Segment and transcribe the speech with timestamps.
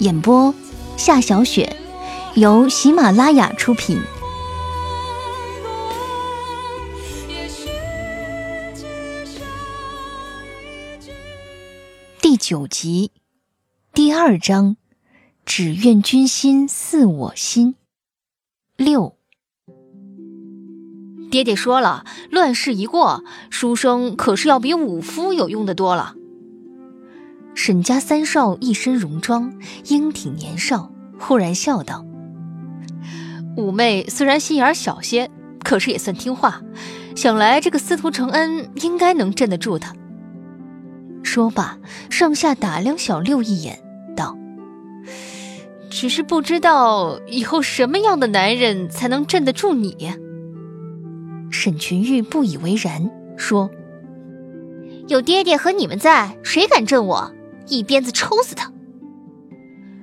[0.00, 0.52] 演播：
[0.96, 1.76] 夏小雪，
[2.34, 4.00] 由喜马拉雅出品。
[12.20, 13.12] 第九集，
[13.92, 14.76] 第二章，
[15.46, 17.76] 只愿君心似我心。
[18.76, 19.16] 六，
[21.30, 26.16] 爹爹说了，乱世一过，书生可是要比武夫有用的多了。
[27.54, 29.54] 沈家三少一身戎装，
[29.86, 32.04] 英挺年少，忽然笑道
[33.56, 35.30] ：“五妹虽然心眼小些，
[35.62, 36.60] 可是也算听话。
[37.14, 39.94] 想来这个司徒承恩应该能镇得住他。”
[41.22, 41.78] 说罢，
[42.10, 43.78] 上下打量小六一眼，
[44.16, 44.36] 道
[45.88, 50.12] ：“只是不知道以后什么样的男人才能镇得住你。”
[51.50, 53.70] 沈群玉不以为然，说
[55.06, 57.32] ：“有爹爹和你们在，谁敢镇我？”
[57.66, 58.70] 一鞭子抽死他！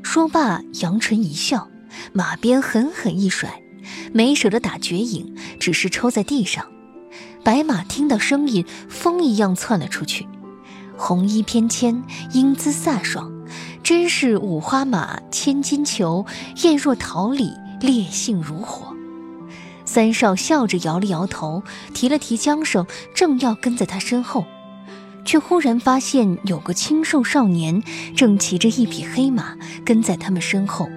[0.02, 1.70] 说罢，扬唇一笑，
[2.12, 3.62] 马鞭狠狠一甩，
[4.14, 6.66] 没舍得打绝影，只是抽在地上。
[7.44, 10.28] 白马听到声音，风一样窜了出去，
[10.98, 13.32] 红衣翩跹，英姿飒爽，
[13.84, 16.26] 真是五花马，千金裘，
[16.64, 18.96] 艳若桃李，烈性如火。
[19.86, 24.46] 三少笑着摇了摇头，提了提缰绳，正要跟在他身后。
[25.26, 27.82] 却忽然发现有个清瘦少年
[28.16, 30.90] 正骑着一匹黑马跟在他们身后，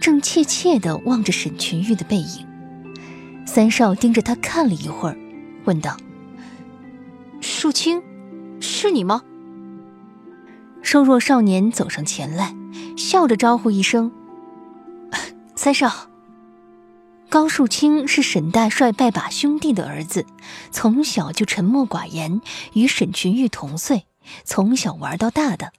[0.00, 2.46] 正怯怯地望着沈群玉的背影。
[3.46, 5.16] 三少盯着他看了一会儿，
[5.64, 5.96] 问道
[7.40, 8.02] ：“树清，
[8.60, 9.22] 是你吗？”
[10.82, 12.54] 瘦弱少年走上前来，
[12.96, 14.12] 笑着招呼一声
[15.56, 16.08] ：“三少。”
[17.32, 20.26] 高树清是沈大帅拜把兄弟的儿子，
[20.70, 22.42] 从小就沉默寡言，
[22.74, 24.04] 与沈群玉同岁，
[24.44, 25.72] 从小玩到大的。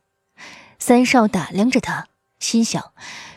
[0.80, 2.08] 三少打量着他，
[2.40, 2.92] 心想：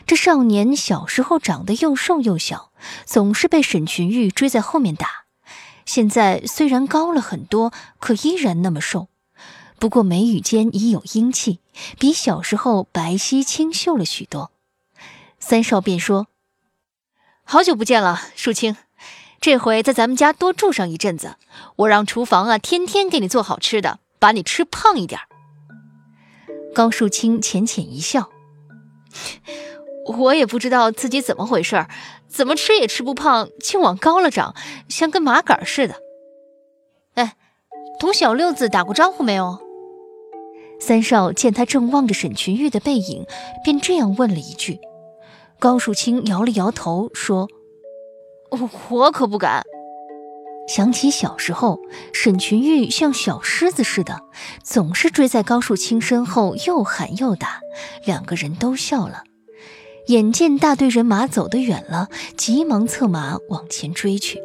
[0.07, 2.71] 这少年小时候长得又瘦又小，
[3.05, 5.25] 总是被沈群玉追在后面打。
[5.85, 9.09] 现在虽然高了很多，可依然那么瘦。
[9.77, 11.59] 不过眉宇间已有英气，
[11.99, 14.49] 比小时候白皙清秀了许多。
[15.39, 16.25] 三少便说。
[17.49, 18.75] 好久不见了，树清，
[19.39, 21.35] 这回在咱们家多住上一阵子，
[21.77, 25.21] 我让厨房啊天天给你做好吃的，把你吃胖一点。
[26.75, 28.29] 高树清浅浅一笑，
[30.17, 31.89] 我也不知道自己怎么回事儿，
[32.27, 34.53] 怎么吃也吃不胖，竟往高了长，
[34.89, 35.95] 像根麻杆似的。
[37.13, 37.37] 哎，
[37.97, 39.57] 同小六子打过招呼没有？
[40.81, 43.25] 三少见他正望着沈群玉的背影，
[43.63, 44.81] 便这样问了一句。
[45.59, 47.49] 高树清摇了摇头，说
[48.89, 49.63] ：“我可不敢。”
[50.69, 51.79] 想起小时候，
[52.13, 54.19] 沈群玉像小狮子似的，
[54.63, 57.61] 总是追在高树清身后，又喊又打。
[58.05, 59.23] 两个人都笑了。
[60.07, 64.39] 眼见大队人马走得远了，急忙策马往前追去。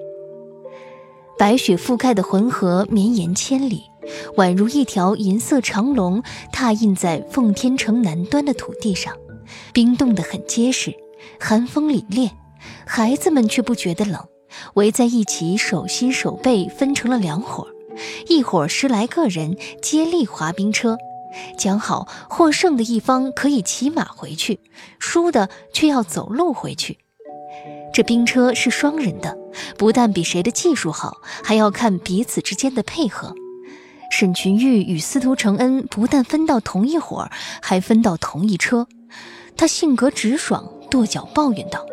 [1.39, 3.83] 白雪覆盖的浑河绵延千里，
[4.37, 6.23] 宛如一条银色长龙，
[6.53, 9.17] 踏印在奉天城南端的土地上，
[9.73, 10.95] 冰冻得很结实。
[11.39, 12.31] 寒风凛冽，
[12.87, 14.27] 孩子们却不觉得冷，
[14.75, 17.69] 围在一起，手心手背分成了两伙，
[18.29, 20.99] 一伙十来个人接力滑冰车，
[21.57, 24.61] 讲好获胜的一方可以骑马回去，
[24.99, 26.99] 输的却要走路回去。
[27.93, 29.37] 这冰车是双人的，
[29.77, 33.35] 不但比谁的技术好，还要看彼此之间的配合。
[34.11, 37.31] 沈群玉与司徒承恩不但分到同一伙，
[37.63, 38.89] 还分到同一车。
[39.57, 40.73] 他性格直爽。
[40.91, 41.87] 跺脚抱怨道：“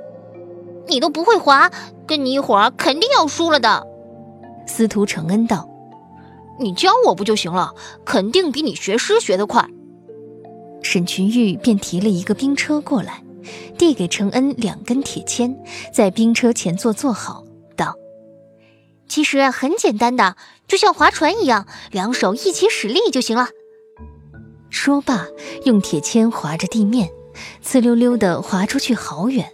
[0.86, 1.72] 你都不会滑，
[2.06, 3.88] 跟你一会儿肯定要输了的。”
[4.68, 5.70] 司徒承恩道
[6.60, 7.74] ：“你教我不就行了？
[8.04, 9.66] 肯定比你学诗学得快。”
[10.84, 13.24] 沈群玉便提了一个冰车过来，
[13.78, 15.58] 递给承恩两根铁签，
[15.94, 17.46] 在冰车前座坐好，
[17.78, 17.96] 道
[19.08, 20.36] ：“其实很简单的，
[20.68, 23.48] 就像划船一样，两手一起使力就行了。”
[24.70, 25.26] 说罢，
[25.64, 27.10] 用铁签划着地面，
[27.64, 29.52] 呲溜溜地滑出去好远。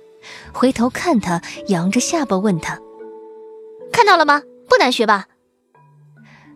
[0.53, 2.79] 回头看他，扬着下巴问他
[3.93, 4.41] ：“看到了吗？
[4.67, 5.27] 不难学吧？”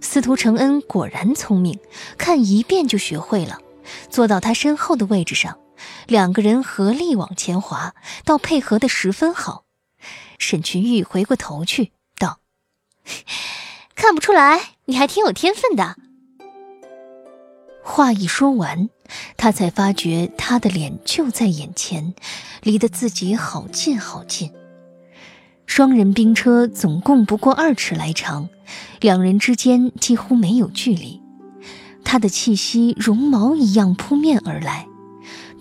[0.01, 1.79] 司徒承恩果然聪明，
[2.17, 3.59] 看一遍就学会了。
[4.09, 5.59] 坐到他身后的位置上，
[6.07, 7.93] 两个人合力往前滑，
[8.23, 9.65] 倒配合的十分好。
[10.37, 12.39] 沈群玉回过头去道
[13.95, 15.95] ：“看不出来，你还挺有天分的。”
[17.83, 18.89] 话一说完，
[19.37, 22.13] 他才发觉他的脸就在眼前，
[22.63, 24.51] 离得自己好近好近。
[25.65, 28.49] 双人冰车总共不过二尺来长，
[28.99, 31.21] 两人之间几乎没有距离。
[32.03, 34.87] 他的气息绒毛一样扑面而来，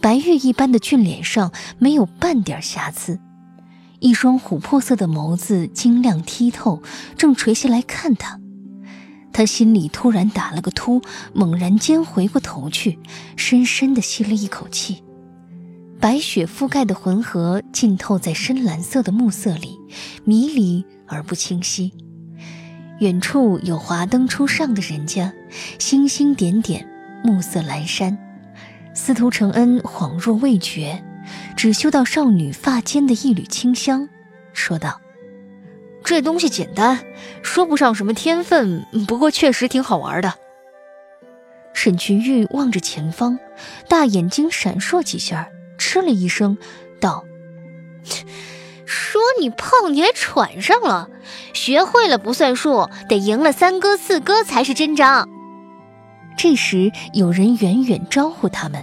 [0.00, 3.20] 白玉一般的俊脸上没有半点瑕疵，
[3.98, 6.82] 一双琥珀色的眸子晶亮剔透，
[7.18, 8.40] 正垂下来看他。
[9.32, 11.00] 他心里突然打了个突，
[11.32, 12.98] 猛然间回过头去，
[13.36, 15.02] 深深地吸了一口气。
[16.00, 19.76] 白雪覆盖的浑河浸透在深蓝色的暮色里，
[20.24, 21.92] 迷离而不清晰。
[23.00, 25.32] 远处有华灯初上的人家，
[25.78, 26.88] 星星点点，
[27.24, 28.16] 暮色阑珊。
[28.94, 31.04] 司徒承恩恍若未觉，
[31.56, 34.08] 只嗅到少女发间的一缕清香，
[34.52, 35.00] 说道。
[36.08, 37.04] 这东西简单，
[37.42, 40.32] 说不上什么天分，不过确实挺好玩的。
[41.74, 43.38] 沈群玉望着前方，
[43.90, 46.56] 大眼睛闪烁几下，嗤了一声，
[46.98, 47.26] 道
[48.86, 51.10] ：“说你胖，你还喘上了？
[51.52, 55.28] 学会了不算数，得赢了三哥四哥才是真章。”
[56.38, 58.82] 这时，有人远远招呼他们：“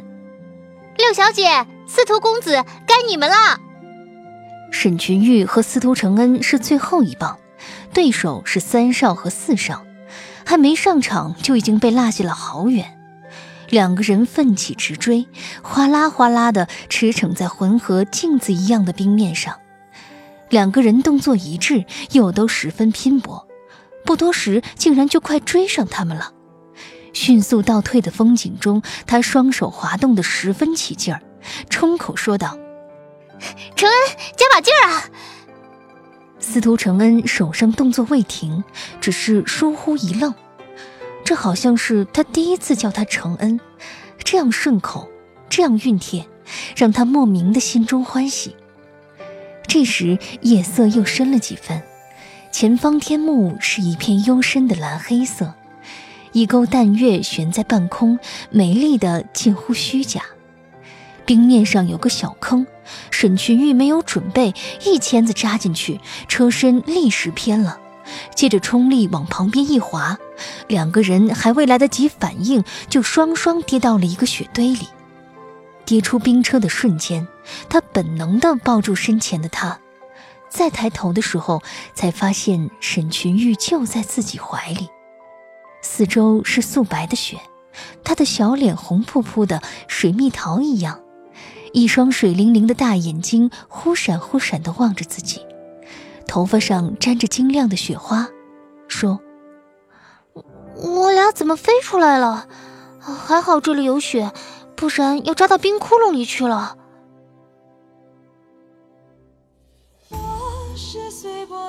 [0.96, 3.58] 六小姐，司徒公子，该你们了。”
[4.72, 7.38] 沈群玉和司徒承恩是最后一棒，
[7.94, 9.86] 对手是三少和四少，
[10.46, 12.98] 还没上场就已经被落下了好远。
[13.70, 15.28] 两个人奋起直追，
[15.64, 19.56] 哗啦哗啦的驰骋在浑河镜子一样的冰面上。
[20.50, 23.48] 两个人动作一致，又都十分拼搏，
[24.06, 26.32] 不多时竟然就快追上他们了。
[27.14, 31.22] 迅速倒退的风景中，他双手滑动得十分起劲儿，
[31.70, 32.58] 冲口说道。
[33.76, 35.10] 承恩，加把劲儿啊！
[36.40, 38.64] 司徒承恩手上动作未停，
[39.02, 40.34] 只是疏忽一愣。
[41.24, 43.60] 这好像是他第一次叫他承恩，
[44.24, 45.10] 这样顺口，
[45.50, 46.28] 这样熨帖，
[46.76, 48.56] 让他莫名的心中欢喜。
[49.68, 51.82] 这时夜色又深了几分，
[52.52, 55.56] 前方天幕是一片幽深的蓝黑色，
[56.32, 58.20] 一钩淡月悬在半空，
[58.52, 60.22] 美丽的近乎虚假。
[61.26, 62.66] 冰面上有个小坑，
[63.10, 64.54] 沈群玉没有准备，
[64.86, 67.80] 一钳子扎进去，车身立时偏了，
[68.36, 70.18] 借着冲力往旁边一滑，
[70.68, 74.88] 两个人还未来得及反应，就双双跌到了一个雪堆里。
[75.86, 77.28] 跌出冰车的瞬间，
[77.70, 79.80] 他本能地抱住身前的他，
[80.50, 81.62] 再抬头的时候，
[81.94, 84.90] 才发现沈群玉就在自己怀里，
[85.82, 87.40] 四周是素白的雪，
[88.04, 91.02] 他的小脸红扑扑的，水蜜桃一样。
[91.76, 95.42] 一双水灵灵的大眼睛忽闪忽闪地望着自己，
[96.26, 98.30] 头发上沾着晶亮的雪花，
[98.88, 99.20] 说
[100.82, 102.48] ：“我俩怎么飞出来了？
[102.98, 104.32] 还好这里有雪，
[104.78, 106.78] 不然要扎到冰窟窿里去了。”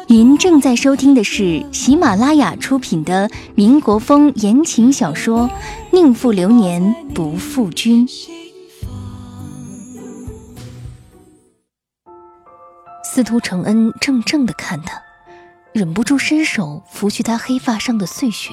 [0.07, 5.49] 您正在收听的是喜马拉雅出品的民国风言情小说
[5.91, 8.07] 《宁负流年不负君》。
[13.16, 15.02] 司徒承恩怔怔地看他，
[15.73, 18.52] 忍不住伸手拂去他黑发上的碎雪，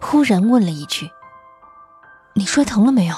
[0.00, 1.10] 忽然问了一句
[2.32, 3.14] ：“你摔疼了没有？”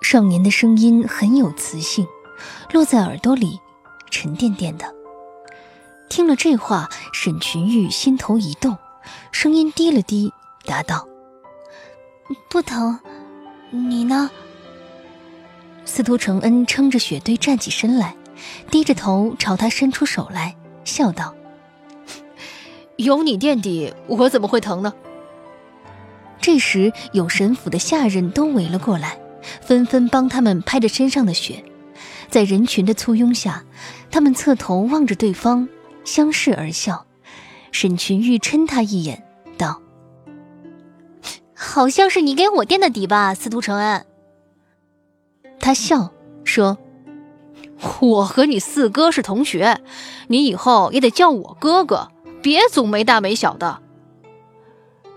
[0.00, 2.06] 少年的声音很有磁性，
[2.70, 3.58] 落在耳朵里，
[4.08, 4.94] 沉甸甸的。
[6.08, 8.78] 听了这话，沈群玉心头一动，
[9.32, 10.32] 声音低了低，
[10.64, 11.08] 答道
[12.48, 13.00] ：“不疼。
[13.70, 14.30] 你呢？”
[15.84, 18.14] 司徒承恩撑着雪堆站起身来。
[18.70, 21.34] 低着头朝他伸出手来，笑道
[22.96, 24.92] ：“有你垫底，我怎么会疼呢？”
[26.40, 29.18] 这时，有神府的下人都围了过来，
[29.62, 31.64] 纷纷帮他们拍着身上的雪。
[32.28, 33.64] 在人群的簇拥下，
[34.10, 35.68] 他们侧头望着对方，
[36.04, 37.06] 相视而笑。
[37.72, 39.24] 沈群玉嗔他一眼，
[39.56, 39.80] 道
[41.54, 44.04] ：“好像是你给我垫的底吧，司徒承恩。”
[45.60, 46.12] 他笑
[46.44, 46.76] 说。
[48.00, 49.80] 我和你四哥是同学，
[50.28, 52.08] 你以后也得叫我哥哥，
[52.42, 53.80] 别总没大没小的。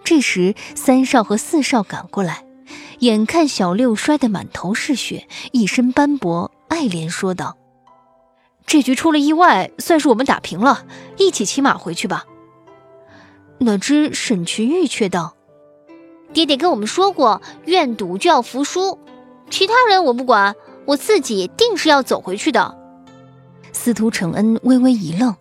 [0.04, 2.46] 这时，三少和四少赶过来，
[3.00, 7.58] 眼看小六摔得满头是血，一身斑驳，爱莲说道
[8.66, 10.86] ：“这局出了意外，算是我们打平了，
[11.18, 12.26] 一起骑马回去吧。”
[13.60, 15.36] 哪知沈群玉却道
[16.32, 19.00] ：“爹爹跟我们说过，愿赌就要服输，
[19.50, 20.56] 其他人我不管。”
[20.88, 22.76] 我自己定是要走回去的。
[23.74, 25.36] 司徒承恩微微一愣，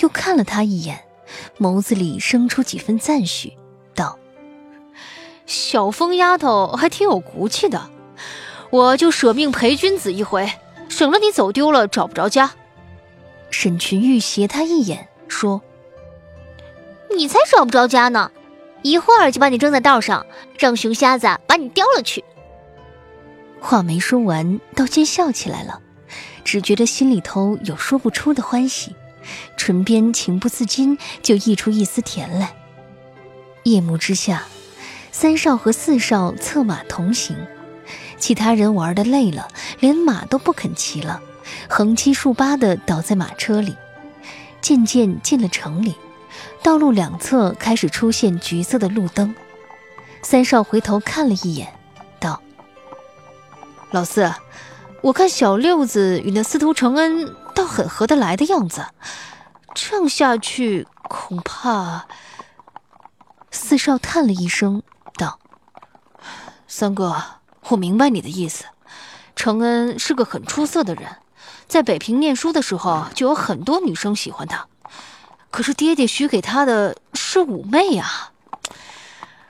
[0.00, 1.04] 又看了他一眼，
[1.58, 3.52] 眸子里生出几分赞许，
[3.94, 4.18] 道
[5.44, 7.90] ：“小疯丫头还挺有骨气的，
[8.70, 10.50] 我就舍命陪君子一回，
[10.88, 12.52] 省了你走丢了找不着家。”
[13.50, 15.60] 沈群玉斜他一眼，说
[17.14, 18.32] ：“你才找不着家呢，
[18.80, 20.26] 一会儿就把你扔在道上，
[20.58, 22.24] 让熊瞎子把你叼了去。”
[23.60, 25.80] 话没说完，倒见笑起来了，
[26.44, 28.94] 只觉得心里头有说不出的欢喜，
[29.56, 32.54] 唇边情不自禁就溢出一丝甜来。
[33.64, 34.44] 夜幕之下，
[35.10, 37.36] 三少和四少策马同行，
[38.18, 39.48] 其他人玩的累了，
[39.80, 41.20] 连马都不肯骑了，
[41.68, 43.74] 横七竖八的倒在马车里。
[44.60, 45.94] 渐渐进了城里，
[46.62, 49.34] 道路两侧开始出现橘色的路灯。
[50.22, 51.75] 三少回头看了一眼。
[53.92, 54.34] 老四，
[55.00, 58.84] 我看小六子与那司徒承恩倒很合得来的样子，
[59.74, 62.06] 这样下去恐怕……
[63.50, 64.82] 四少叹了一声，
[65.16, 65.38] 道
[66.68, 67.22] ：“三哥，
[67.68, 68.64] 我明白你的意思。
[69.34, 71.16] 承恩是个很出色的人，
[71.66, 74.66] 在北平念书的时候就有很多女生喜欢他。
[75.50, 78.32] 可是爹爹许给他的是五妹啊！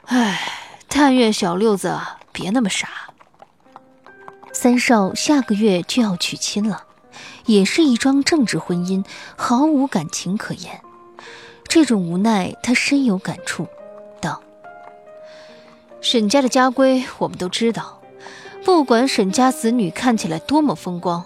[0.05, 0.39] 唉，
[0.87, 1.99] 但愿小六子
[2.31, 2.87] 别那么傻。”
[4.59, 6.85] 三少下个月就要娶亲了，
[7.45, 10.81] 也是一桩政治婚姻，毫无感情可言。
[11.67, 13.67] 这种无奈，他深有感触，
[14.19, 14.41] 道
[16.01, 18.01] ：“沈家的家规我们都知道，
[18.65, 21.23] 不管沈家子女看起来多么风光，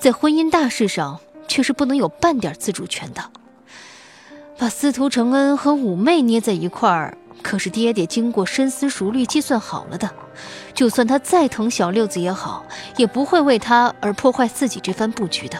[0.00, 3.30] 在婚姻大事上却是不能有半点自主权的。
[4.58, 10.08] 把司徒承恩和五妹捏在一块儿。”可是爹爹经过深思熟虑计算好了的，
[10.72, 12.64] 就算他再疼小六子也好，
[12.96, 15.58] 也不会为他而破坏自己这番布局的。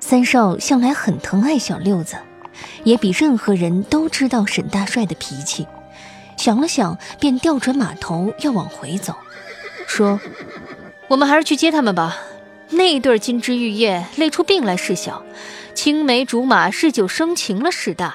[0.00, 2.16] 三少向来很疼爱小六子，
[2.84, 5.66] 也比任何人都知道沈大帅的脾气。
[6.36, 9.14] 想了想，便调转马头要往回走，
[9.86, 10.20] 说
[11.08, 12.16] ：“我们还是去接他们吧。
[12.70, 15.24] 那对金枝玉叶累出病来事小，
[15.74, 18.14] 青梅竹马日久生情了事大。”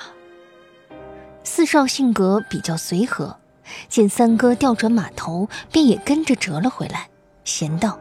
[1.44, 3.38] 四少性格比较随和，
[3.90, 7.10] 见三哥调转马头，便也跟着折了回来，
[7.44, 8.00] 闲道：“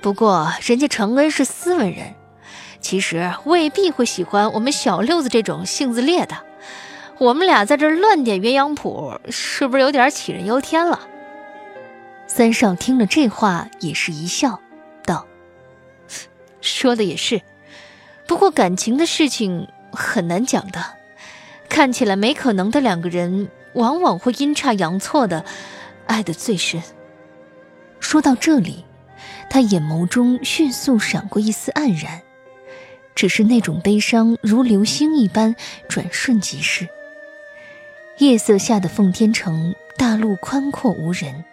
[0.00, 2.14] 不过人家承恩是斯文人，
[2.80, 6.36] 其实未必会喜欢我们小六子这种性子烈的。
[7.18, 11.00] 我们俩在这乱点鸳鸯谱，是不是有点杞人忧天了？”
[12.26, 14.60] 三少听了这话，也是一笑，
[15.04, 15.26] 道
[16.62, 17.42] ：“说的也是，
[18.26, 20.99] 不过感情的事情很难讲的。”
[21.70, 25.44] 看起来没可能的两个人，往往会阴差阳错的
[26.06, 26.82] 爱得最深。
[28.00, 28.84] 说到这里，
[29.48, 32.20] 他眼眸中迅速闪过一丝黯然，
[33.14, 35.54] 只是那种悲伤如流星一般
[35.88, 36.88] 转瞬即逝。
[38.18, 41.44] 夜色下的奉天城，大路宽阔无人，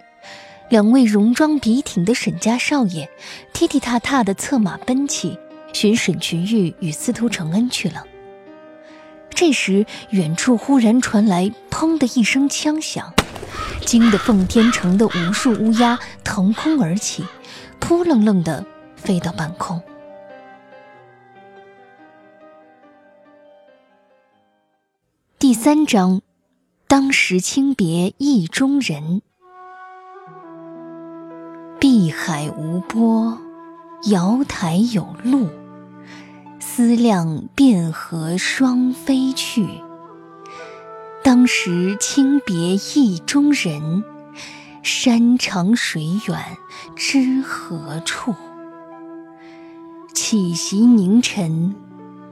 [0.67, 3.07] 两位戎装笔挺的沈家少爷，
[3.53, 5.39] 踢踢踏踏的策马奔起，
[5.73, 8.03] 寻沈群玉与司徒承恩去了。
[9.37, 13.13] 这时，远处忽然传来“砰”的一声枪响，
[13.85, 17.23] 惊得奉天城的无数乌鸦腾空而起，
[17.79, 18.65] 扑棱棱地
[18.95, 19.79] 飞到半空。
[25.37, 26.23] 第三章，
[26.87, 29.21] 当时轻别意中人。
[31.79, 33.37] 碧海无波，
[34.09, 35.47] 瑶台有路。
[36.69, 39.81] 思量汴河双飞去，
[41.23, 44.03] 当时轻别意中人。
[44.83, 46.57] 山长水远
[46.95, 48.35] 知何处？
[50.13, 51.73] 起席凝尘，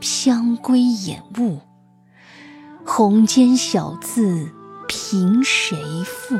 [0.01, 1.59] 香归掩雾。
[2.85, 4.51] 红笺小字
[4.85, 6.37] 凭谁赋？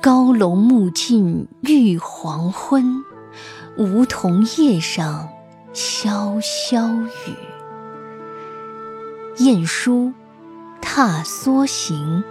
[0.00, 3.04] 高楼暮尽欲黄昏，
[3.76, 5.28] 梧桐叶上。
[5.80, 7.36] 潇潇雨，
[9.36, 10.12] 晏殊
[10.82, 12.24] 踏梭行。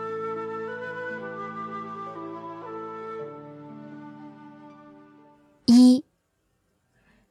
[5.66, 6.04] 一，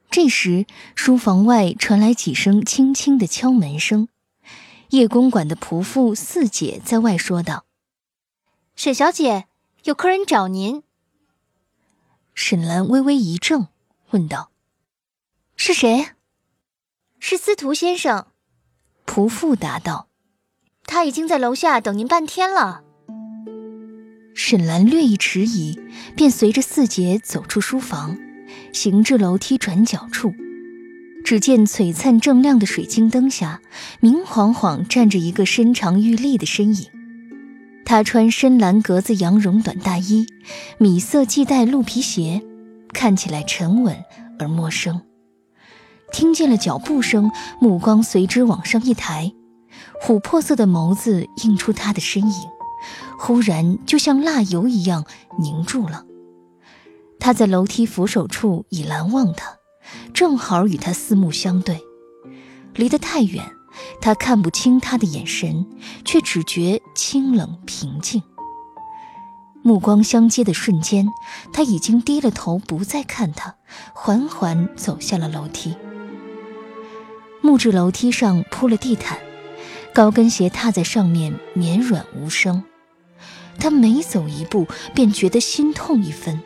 [0.09, 4.07] 这时，书房外传来几声轻轻的敲门声。
[4.89, 7.65] 叶公馆的仆妇四姐在外说道
[8.75, 9.45] ：“沈小姐，
[9.83, 10.81] 有客人找您。”
[12.33, 13.67] 沈兰微微一怔，
[14.09, 14.49] 问道
[15.57, 16.05] ：“是谁
[17.19, 18.27] ？”“是司徒先生。”
[19.05, 20.07] 仆妇答道
[20.87, 22.83] ：“他已经在楼下等您半天了。”
[24.33, 25.77] 沈兰略一迟疑，
[26.15, 28.17] 便随着四姐走出书房。
[28.71, 30.33] 行至楼梯转角处，
[31.25, 33.61] 只见璀璨正亮的水晶灯下，
[33.99, 36.87] 明晃晃站着一个身长玉立的身影。
[37.83, 40.27] 他穿深蓝格子羊绒短大衣，
[40.77, 42.41] 米色系带鹿皮鞋，
[42.93, 43.97] 看起来沉稳
[44.37, 45.01] 而陌生。
[46.11, 49.33] 听见了脚步声，目光随之往上一抬，
[50.01, 52.49] 琥珀色的眸子映出他的身影，
[53.19, 55.05] 忽然就像蜡油一样
[55.37, 56.05] 凝住了。
[57.19, 59.57] 他在楼梯扶手处已拦望他，
[60.13, 61.81] 正好与他四目相对，
[62.73, 63.43] 离得太远，
[63.99, 65.67] 他看不清他的眼神，
[66.05, 68.23] 却只觉清冷平静。
[69.63, 71.07] 目光相接的瞬间，
[71.51, 73.55] 他已经低了头，不再看他，
[73.93, 75.75] 缓缓走下了楼梯。
[77.47, 79.19] 木质楼梯上铺了地毯，
[79.93, 82.61] 高跟鞋踏在上面绵软无声。
[83.57, 86.41] 他每走一步，便觉得心痛一分。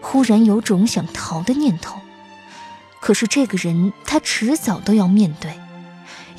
[0.00, 2.00] 忽然有种想逃的念头，
[3.00, 5.56] 可是这个人他迟早都要面对，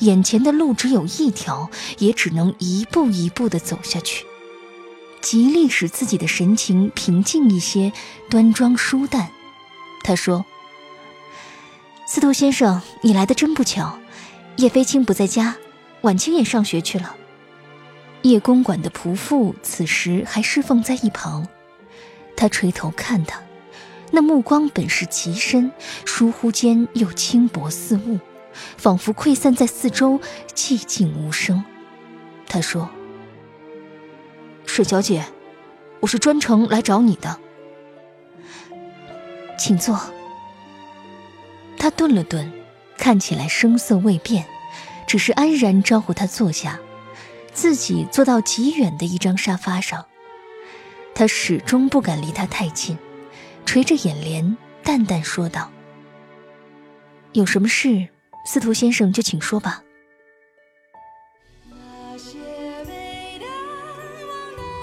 [0.00, 4.26] 眼前的路只有一条，也只能一步一步地走下去，
[5.22, 7.94] 极力使自己的神情平静一些，
[8.28, 9.30] 端庄舒淡。
[10.04, 10.44] 他说
[12.08, 13.98] ：“司徒先生，你来的真不巧，
[14.58, 15.56] 叶飞青不在家，
[16.02, 17.16] 晚清也上学去了。”
[18.22, 21.48] 叶公馆的仆妇此时还侍奉在一旁，
[22.36, 23.42] 他垂头看他。
[24.12, 25.72] 那目光本是极深，
[26.04, 28.20] 疏忽间又轻薄似雾，
[28.76, 30.20] 仿佛溃散在四周，
[30.54, 31.64] 寂静无声。
[32.46, 32.88] 他说
[34.64, 35.24] ：“水小姐，
[35.98, 37.36] 我是专程来找你的，
[39.58, 40.00] 请坐。”
[41.78, 42.50] 他顿了顿，
[42.96, 44.44] 看起来声色未变，
[45.06, 46.80] 只是安然招呼他坐下，
[47.52, 50.04] 自己坐到极远的一张沙发上。
[51.14, 52.98] 他始终不敢离他太近。
[53.64, 55.72] 垂着眼帘，淡淡说道
[57.32, 58.06] ：“有什么事，
[58.46, 59.82] 司徒先生就请说吧。”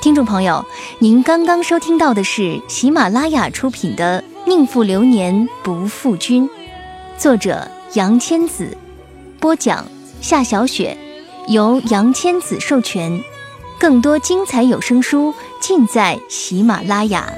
[0.02, 0.66] 听众朋友，
[1.00, 6.50] 您刚刚收听到的是喜马拉雅出品的《宁负流年不负君》，
[7.24, 8.76] 作者杨千子，
[9.40, 9.88] 播讲
[10.20, 10.98] 夏小雪，
[11.48, 13.18] 由杨千子授权。
[13.80, 17.32] 更多精彩有声书尽在喜马拉雅。